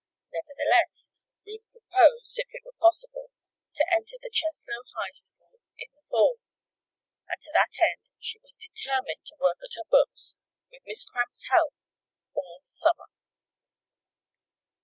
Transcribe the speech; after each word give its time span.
Nevertheless, 0.33 1.11
Ruth 1.45 1.61
proposed, 1.71 2.39
if 2.39 2.47
it 2.53 2.63
were 2.65 2.71
possible, 2.81 3.29
to 3.75 3.85
enter 3.93 4.17
the 4.19 4.31
Cheslow 4.33 4.81
High 4.95 5.13
School 5.13 5.59
in 5.77 5.89
the 5.93 6.01
fall, 6.09 6.39
and 7.29 7.39
to 7.39 7.51
that 7.53 7.79
end 7.79 8.09
she 8.17 8.39
was 8.41 8.55
determined 8.55 9.23
to 9.25 9.35
work 9.39 9.59
at 9.63 9.75
her 9.75 9.85
books 9.91 10.33
with 10.71 10.81
Miss 10.87 11.05
Cramp's 11.05 11.47
help 11.51 11.75
all 12.33 12.61
summer. 12.65 13.09